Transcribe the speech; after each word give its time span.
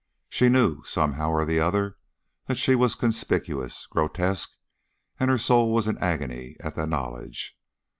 She 0.29 0.49
knew, 0.49 0.81
somehow 0.83 1.29
or 1.29 1.43
other, 1.61 1.97
that 2.47 2.57
she 2.57 2.73
was 2.73 2.95
conspicuous, 2.95 3.85
grotesque, 3.85 4.49
and 5.19 5.29
her 5.29 5.37
soul 5.37 5.71
was 5.71 5.87
in 5.87 5.99
agony 5.99 6.55
at 6.59 6.73
the 6.75 6.87
knowledge. 6.87 7.55